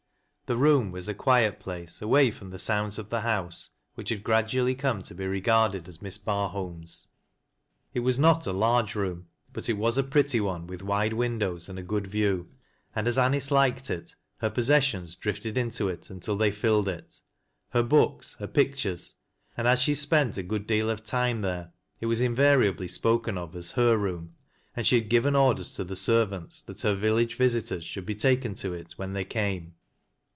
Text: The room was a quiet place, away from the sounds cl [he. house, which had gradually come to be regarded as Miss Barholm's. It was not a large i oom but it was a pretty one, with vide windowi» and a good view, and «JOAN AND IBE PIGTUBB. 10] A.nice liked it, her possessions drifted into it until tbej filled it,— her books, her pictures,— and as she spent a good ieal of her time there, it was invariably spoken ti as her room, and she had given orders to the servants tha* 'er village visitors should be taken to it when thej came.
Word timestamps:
The 0.47 0.57
room 0.57 0.91
was 0.91 1.07
a 1.07 1.13
quiet 1.13 1.61
place, 1.61 2.01
away 2.01 2.29
from 2.29 2.49
the 2.49 2.59
sounds 2.59 2.95
cl 2.95 3.07
[he. 3.09 3.15
house, 3.21 3.69
which 3.95 4.09
had 4.09 4.21
gradually 4.21 4.75
come 4.75 5.01
to 5.03 5.15
be 5.15 5.25
regarded 5.25 5.87
as 5.87 6.01
Miss 6.01 6.17
Barholm's. 6.17 7.07
It 7.93 8.01
was 8.01 8.19
not 8.19 8.45
a 8.45 8.51
large 8.51 8.97
i 8.97 8.99
oom 8.99 9.27
but 9.53 9.69
it 9.69 9.77
was 9.77 9.97
a 9.97 10.03
pretty 10.03 10.41
one, 10.41 10.67
with 10.67 10.81
vide 10.81 11.13
windowi» 11.13 11.69
and 11.69 11.79
a 11.79 11.81
good 11.81 12.07
view, 12.07 12.49
and 12.93 13.05
«JOAN 13.07 13.07
AND 13.07 13.07
IBE 13.07 13.13
PIGTUBB. 13.15 13.17
10] 13.17 13.25
A.nice 13.31 13.51
liked 13.51 13.89
it, 13.89 14.15
her 14.39 14.49
possessions 14.49 15.15
drifted 15.15 15.57
into 15.57 15.87
it 15.87 16.09
until 16.09 16.37
tbej 16.37 16.53
filled 16.55 16.89
it,— 16.89 17.21
her 17.71 17.81
books, 17.83 18.33
her 18.39 18.47
pictures,— 18.47 19.13
and 19.55 19.69
as 19.69 19.81
she 19.81 19.95
spent 19.95 20.37
a 20.37 20.43
good 20.43 20.67
ieal 20.67 20.89
of 20.89 20.99
her 20.99 21.05
time 21.05 21.39
there, 21.39 21.71
it 22.01 22.07
was 22.07 22.19
invariably 22.19 22.89
spoken 22.89 23.35
ti 23.35 23.57
as 23.57 23.71
her 23.71 23.95
room, 23.95 24.35
and 24.75 24.85
she 24.85 24.95
had 24.99 25.07
given 25.07 25.33
orders 25.33 25.73
to 25.75 25.85
the 25.85 25.95
servants 25.95 26.61
tha* 26.61 26.75
'er 26.89 26.93
village 26.95 27.35
visitors 27.35 27.85
should 27.85 28.05
be 28.05 28.15
taken 28.15 28.53
to 28.53 28.73
it 28.73 28.91
when 28.97 29.13
thej 29.13 29.29
came. 29.29 29.75